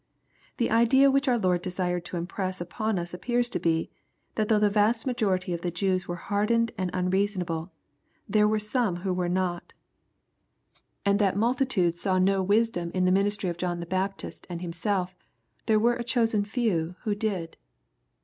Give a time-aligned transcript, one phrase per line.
[0.57, 3.91] The idea which our Lord desired to impress upon us appears to be,
[4.33, 7.71] that though the vast majority of the Jews were hardened and unreasonable,
[8.27, 9.73] there were some who wore not,—
[11.05, 12.33] and that though multitudes saw n« LUKE, CHAP.
[12.33, 12.45] VII.
[12.47, 15.15] 231 wisdom in the ministry of John the Baptist and Himself,
[15.67, 17.57] there were a chosen few who did.